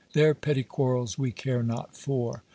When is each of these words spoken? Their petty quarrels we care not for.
Their 0.13 0.33
petty 0.33 0.63
quarrels 0.63 1.19
we 1.19 1.31
care 1.31 1.61
not 1.61 1.95
for. 1.95 2.41